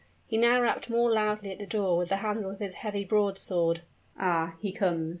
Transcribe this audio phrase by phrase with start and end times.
[0.25, 3.81] He now rapped more loudly at the door with the handle of his heavy broadsword.
[4.17, 4.55] "Ah!
[4.59, 5.09] he comes!"